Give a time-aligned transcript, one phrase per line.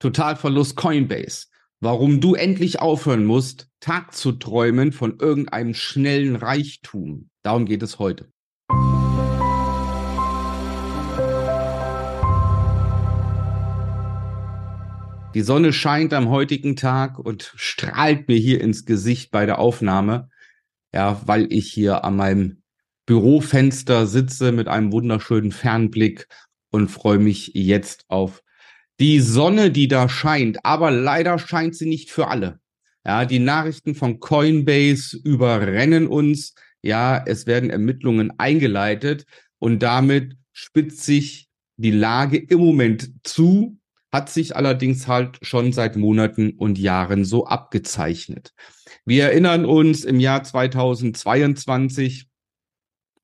[0.00, 1.46] Totalverlust Coinbase.
[1.80, 7.30] Warum du endlich aufhören musst, Tag zu träumen von irgendeinem schnellen Reichtum.
[7.42, 8.32] Darum geht es heute.
[15.34, 20.28] Die Sonne scheint am heutigen Tag und strahlt mir hier ins Gesicht bei der Aufnahme.
[20.94, 22.62] Ja, weil ich hier an meinem
[23.04, 26.28] Bürofenster sitze mit einem wunderschönen Fernblick
[26.70, 28.42] und freue mich jetzt auf
[29.00, 32.60] die Sonne, die da scheint, aber leider scheint sie nicht für alle.
[33.06, 36.54] Ja, die Nachrichten von Coinbase überrennen uns.
[36.82, 39.24] Ja, es werden Ermittlungen eingeleitet
[39.58, 43.78] und damit spitzt sich die Lage im Moment zu,
[44.12, 48.52] hat sich allerdings halt schon seit Monaten und Jahren so abgezeichnet.
[49.04, 52.28] Wir erinnern uns im Jahr 2022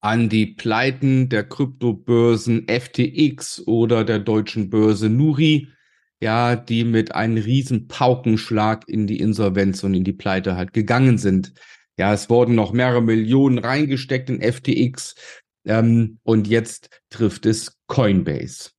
[0.04, 5.68] an die Pleiten der Kryptobörsen FTX oder der deutschen Börse Nuri,
[6.20, 11.16] ja, die mit einem riesen Paukenschlag in die Insolvenz und in die Pleite halt gegangen
[11.16, 11.54] sind.
[11.96, 15.14] Ja, es wurden noch mehrere Millionen reingesteckt in FTX
[15.64, 18.72] ähm, und jetzt trifft es Coinbase.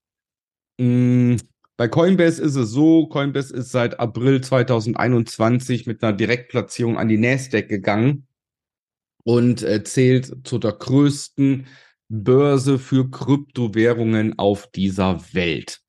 [0.77, 1.37] Mm,
[1.75, 7.17] bei Coinbase ist es so, Coinbase ist seit April 2021 mit einer Direktplatzierung an die
[7.17, 8.24] Nasdaq gegangen
[9.25, 11.67] und äh, zählt zu der größten
[12.07, 15.81] Börse für Kryptowährungen auf dieser Welt.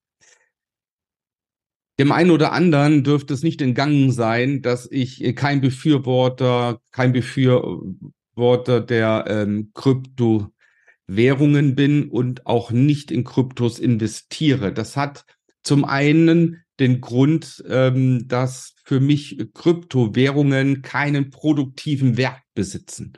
[1.98, 7.12] Dem einen oder anderen dürfte es nicht entgangen sein, dass ich äh, kein Befürworter, kein
[7.12, 14.72] Befürworter der ähm, Kryptowährungen bin und auch nicht in Kryptos investiere.
[14.72, 15.26] Das hat
[15.62, 23.14] zum einen den Grund, ähm, dass für mich Kryptowährungen keinen produktiven Wert besitzen.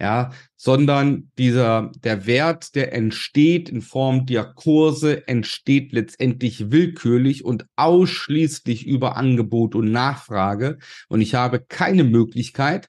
[0.00, 7.66] Ja, sondern dieser, der Wert, der entsteht in Form der Kurse, entsteht letztendlich willkürlich und
[7.76, 10.78] ausschließlich über Angebot und Nachfrage.
[11.08, 12.88] Und ich habe keine Möglichkeit,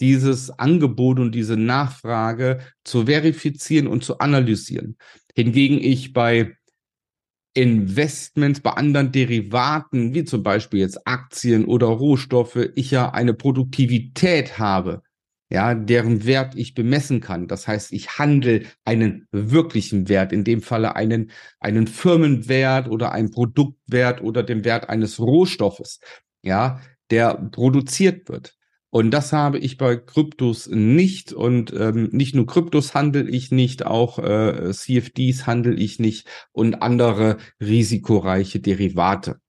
[0.00, 4.98] dieses Angebot und diese Nachfrage zu verifizieren und zu analysieren.
[5.34, 6.56] Hingegen ich bei
[7.54, 14.58] Investments bei anderen Derivaten, wie zum Beispiel jetzt Aktien oder Rohstoffe, ich ja eine Produktivität
[14.58, 15.02] habe,
[15.50, 17.48] ja, deren Wert ich bemessen kann.
[17.48, 23.32] Das heißt, ich handle einen wirklichen Wert, in dem Falle einen, einen Firmenwert oder einen
[23.32, 25.98] Produktwert oder den Wert eines Rohstoffes,
[26.42, 26.80] ja,
[27.10, 28.59] der produziert wird.
[28.90, 31.32] Und das habe ich bei Kryptos nicht.
[31.32, 36.82] Und ähm, nicht nur Kryptos handle ich nicht, auch äh, CFDs handle ich nicht und
[36.82, 39.40] andere risikoreiche Derivate.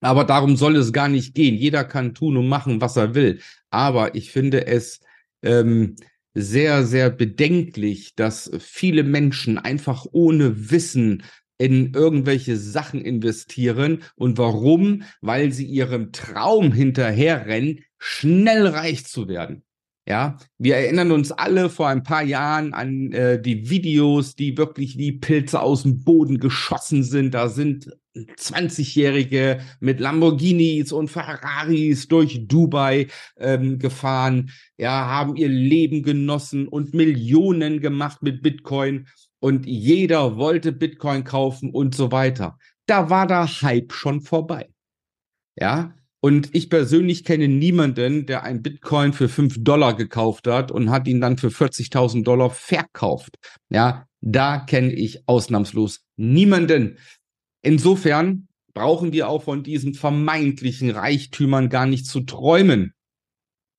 [0.00, 1.54] Aber darum soll es gar nicht gehen.
[1.54, 3.40] Jeder kann tun und machen, was er will.
[3.70, 5.00] Aber ich finde es
[5.42, 5.94] ähm,
[6.34, 11.22] sehr, sehr bedenklich, dass viele Menschen einfach ohne Wissen
[11.62, 14.02] in irgendwelche Sachen investieren.
[14.16, 15.04] Und warum?
[15.20, 19.62] Weil sie ihrem Traum hinterherrennen, schnell reich zu werden.
[20.08, 24.98] Ja, wir erinnern uns alle vor ein paar Jahren an äh, die Videos, die wirklich
[24.98, 27.34] wie Pilze aus dem Boden geschossen sind.
[27.34, 33.06] Da sind 20-Jährige mit Lamborghinis und Ferraris durch Dubai
[33.38, 39.06] ähm, gefahren, ja, haben ihr Leben genossen und Millionen gemacht mit Bitcoin
[39.42, 42.58] und jeder wollte Bitcoin kaufen und so weiter.
[42.86, 44.70] Da war der Hype schon vorbei.
[45.58, 50.90] Ja, und ich persönlich kenne niemanden, der ein Bitcoin für fünf Dollar gekauft hat und
[50.90, 53.34] hat ihn dann für 40.000 Dollar verkauft.
[53.68, 56.98] Ja, da kenne ich ausnahmslos niemanden.
[57.62, 62.94] Insofern brauchen wir auch von diesen vermeintlichen Reichtümern gar nicht zu träumen.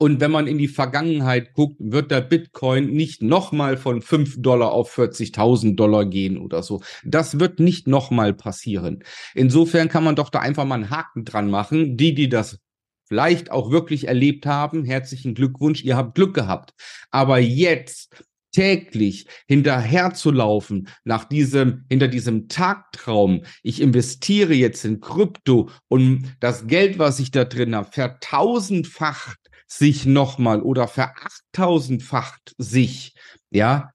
[0.03, 4.73] Und wenn man in die Vergangenheit guckt, wird der Bitcoin nicht nochmal von 5 Dollar
[4.73, 6.81] auf 40.000 Dollar gehen oder so.
[7.05, 9.05] Das wird nicht nochmal passieren.
[9.33, 11.95] Insofern kann man doch da einfach mal einen Haken dran machen.
[11.95, 12.59] Die, die das
[13.05, 16.73] vielleicht auch wirklich erlebt haben, herzlichen Glückwunsch, ihr habt Glück gehabt.
[17.09, 23.43] Aber jetzt täglich hinterherzulaufen nach diesem, hinter diesem Tagtraum.
[23.61, 29.39] Ich investiere jetzt in Krypto und das Geld, was ich da drin habe, vertausendfacht
[29.77, 33.15] sich nochmal oder verachttausendfacht sich,
[33.49, 33.91] ja,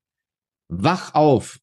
[0.69, 1.61] wach auf,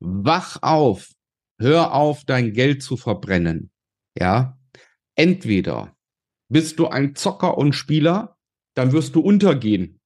[0.00, 1.12] wach auf,
[1.58, 3.70] hör auf, dein Geld zu verbrennen,
[4.18, 4.58] ja.
[5.14, 5.96] Entweder
[6.48, 8.36] bist du ein Zocker und Spieler,
[8.74, 10.00] dann wirst du untergehen,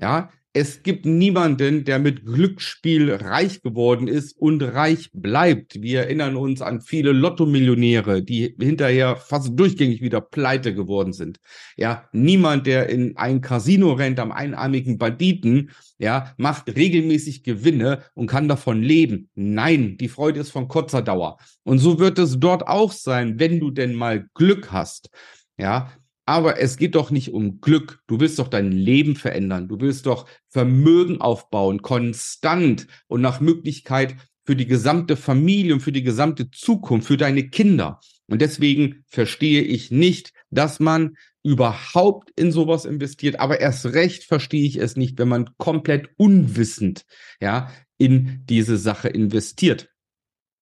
[0.00, 0.32] ja.
[0.52, 5.80] Es gibt niemanden, der mit Glücksspiel reich geworden ist und reich bleibt.
[5.80, 11.38] Wir erinnern uns an viele Lotto-Millionäre, die hinterher fast durchgängig wieder pleite geworden sind.
[11.76, 18.26] Ja, niemand, der in ein Casino rennt am einarmigen Banditen, ja, macht regelmäßig Gewinne und
[18.26, 19.28] kann davon leben.
[19.36, 21.38] Nein, die Freude ist von kurzer Dauer.
[21.62, 25.10] Und so wird es dort auch sein, wenn du denn mal Glück hast.
[25.58, 25.92] Ja,
[26.30, 28.04] aber es geht doch nicht um Glück.
[28.06, 29.66] Du willst doch dein Leben verändern.
[29.66, 35.90] Du willst doch Vermögen aufbauen, konstant und nach Möglichkeit für die gesamte Familie und für
[35.90, 37.98] die gesamte Zukunft, für deine Kinder.
[38.28, 43.40] Und deswegen verstehe ich nicht, dass man überhaupt in sowas investiert.
[43.40, 47.06] Aber erst recht verstehe ich es nicht, wenn man komplett unwissend,
[47.40, 49.90] ja, in diese Sache investiert.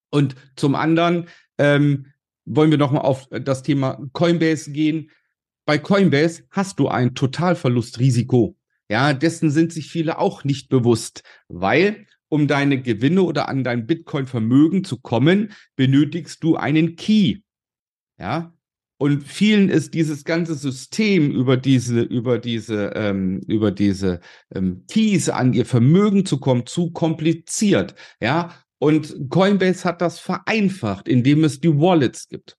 [0.09, 1.29] Und zum anderen
[1.59, 2.06] ähm,
[2.47, 5.11] wollen wir nochmal auf das Thema Coinbase gehen
[5.69, 8.56] bei Coinbase hast du ein Totalverlustrisiko.
[8.88, 13.87] Ja, dessen sind sich viele auch nicht bewusst, weil um deine Gewinne oder an dein
[13.87, 17.41] Bitcoin-Vermögen zu kommen, benötigst du einen Key.
[18.19, 18.55] Ja,
[18.97, 24.20] und vielen ist dieses ganze System über diese, über diese, ähm, über diese
[24.55, 27.94] ähm, Keys an ihr Vermögen zu kommen zu kompliziert.
[28.23, 32.56] Ja, und Coinbase hat das vereinfacht, indem es die Wallets gibt.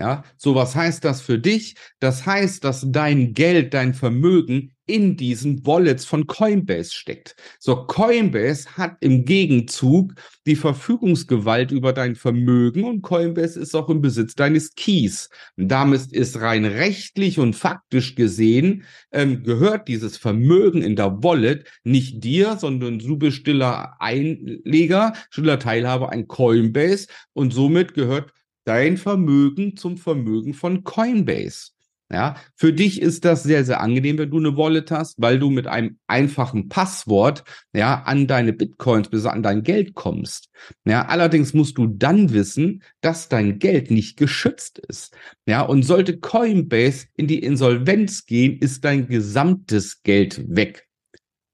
[0.00, 1.74] Ja, so was heißt das für dich?
[1.98, 7.36] Das heißt, dass dein Geld, dein Vermögen in diesen Wallets von Coinbase steckt.
[7.58, 10.14] So Coinbase hat im Gegenzug
[10.46, 15.28] die Verfügungsgewalt über dein Vermögen und Coinbase ist auch im Besitz deines Keys.
[15.58, 21.66] Und damit ist rein rechtlich und faktisch gesehen ähm, gehört dieses Vermögen in der Wallet
[21.84, 28.32] nicht dir, sondern du bist stiller Einleger, stiller Teilhaber an Coinbase und somit gehört
[28.70, 31.70] dein Vermögen zum Vermögen von Coinbase.
[32.12, 35.50] Ja, für dich ist das sehr, sehr angenehm, wenn du eine Wallet hast, weil du
[35.50, 40.50] mit einem einfachen Passwort, ja, an deine Bitcoins, bis an dein Geld kommst.
[40.84, 45.16] Ja, allerdings musst du dann wissen, dass dein Geld nicht geschützt ist.
[45.46, 50.88] Ja, und sollte Coinbase in die Insolvenz gehen, ist dein gesamtes Geld weg.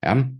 [0.05, 0.31] Ja,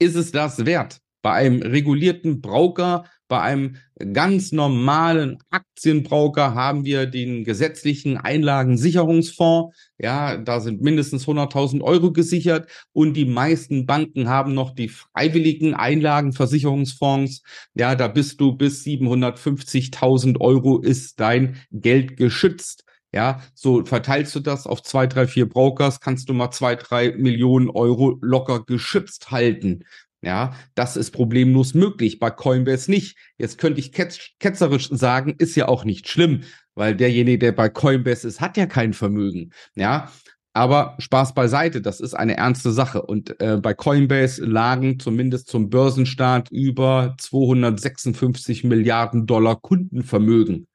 [0.00, 1.00] ist es das wert?
[1.22, 3.76] Bei einem regulierten Broker bei einem
[4.12, 9.74] ganz normalen Aktienbroker haben wir den gesetzlichen Einlagensicherungsfonds.
[9.96, 15.72] Ja, da sind mindestens 100.000 Euro gesichert und die meisten Banken haben noch die freiwilligen
[15.72, 17.42] Einlagenversicherungsfonds.
[17.72, 22.84] Ja, da bist du bis 750.000 Euro ist dein Geld geschützt.
[23.14, 27.12] Ja, so verteilst du das auf zwei, drei, vier Brokers, kannst du mal zwei, drei
[27.12, 29.84] Millionen Euro locker geschützt halten.
[30.24, 33.16] Ja, das ist problemlos möglich, bei Coinbase nicht.
[33.38, 36.44] Jetzt könnte ich ketzerisch sagen, ist ja auch nicht schlimm,
[36.76, 39.50] weil derjenige, der bei Coinbase ist, hat ja kein Vermögen.
[39.74, 40.12] Ja,
[40.52, 43.02] aber Spaß beiseite, das ist eine ernste Sache.
[43.02, 50.68] Und äh, bei Coinbase lagen zumindest zum Börsenstart über 256 Milliarden Dollar Kundenvermögen.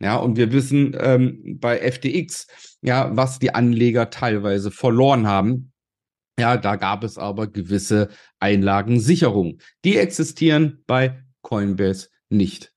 [0.00, 2.46] Ja, und wir wissen ähm, bei FTX,
[2.80, 5.73] ja, was die Anleger teilweise verloren haben
[6.38, 8.08] ja, da gab es aber gewisse
[8.40, 9.60] Einlagensicherungen.
[9.84, 12.72] Die existieren bei Coinbase nicht.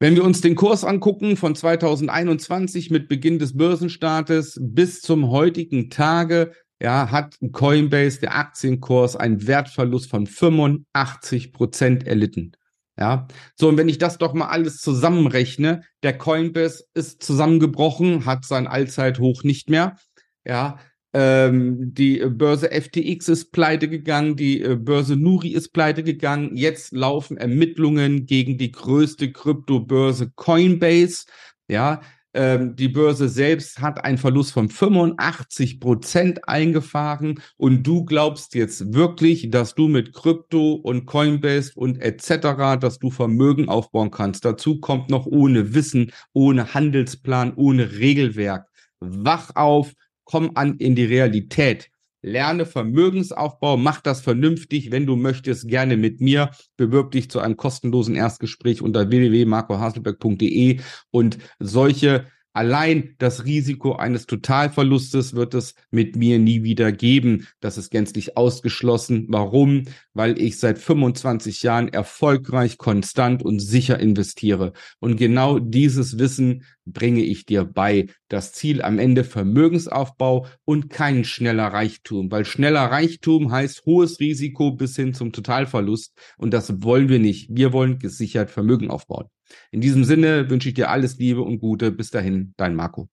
[0.00, 5.88] Wenn wir uns den Kurs angucken von 2021 mit Beginn des Börsenstartes bis zum heutigen
[5.88, 6.52] Tage,
[6.82, 12.52] ja, hat Coinbase, der Aktienkurs, einen Wertverlust von 85 Prozent erlitten.
[12.98, 13.26] Ja,
[13.56, 18.66] so und wenn ich das doch mal alles zusammenrechne, der Coinbase ist zusammengebrochen, hat sein
[18.66, 19.96] Allzeithoch nicht mehr.
[20.44, 20.78] Ja,
[21.14, 26.56] ähm, die Börse FTX ist pleite gegangen, die äh, Börse Nuri ist pleite gegangen.
[26.56, 31.26] Jetzt laufen Ermittlungen gegen die größte Kryptobörse Coinbase.
[31.68, 32.00] Ja,
[32.34, 38.92] ähm, die Börse selbst hat einen Verlust von 85 Prozent eingefahren und du glaubst jetzt
[38.92, 44.44] wirklich, dass du mit Krypto und Coinbase und etc., dass du Vermögen aufbauen kannst.
[44.44, 48.66] Dazu kommt noch ohne Wissen, ohne Handelsplan, ohne Regelwerk.
[48.98, 49.92] Wach auf,
[50.24, 51.90] komm an in die Realität.
[52.22, 54.90] Lerne Vermögensaufbau, mach das vernünftig.
[54.90, 56.50] Wenn du möchtest, gerne mit mir.
[56.78, 65.34] Bewirb dich zu einem kostenlosen Erstgespräch unter www.marcohaselberg.de und solche Allein das Risiko eines Totalverlustes
[65.34, 67.48] wird es mit mir nie wieder geben.
[67.58, 69.26] Das ist gänzlich ausgeschlossen.
[69.28, 69.86] Warum?
[70.12, 74.72] Weil ich seit 25 Jahren erfolgreich, konstant und sicher investiere.
[75.00, 78.06] Und genau dieses Wissen bringe ich dir bei.
[78.28, 84.70] Das Ziel am Ende Vermögensaufbau und kein schneller Reichtum, weil schneller Reichtum heißt hohes Risiko
[84.70, 86.16] bis hin zum Totalverlust.
[86.36, 87.48] Und das wollen wir nicht.
[87.50, 89.28] Wir wollen gesichert Vermögen aufbauen.
[89.70, 91.90] In diesem Sinne wünsche ich dir alles Liebe und Gute.
[91.90, 93.08] Bis dahin, dein Marco.